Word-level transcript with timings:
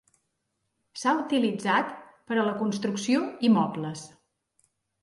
S'ha 1.01 1.13
utilitzat 1.19 1.93
per 2.31 2.39
a 2.39 2.47
la 2.49 2.57
construcció 2.63 3.23
i 3.51 3.55
mobles. 3.61 4.07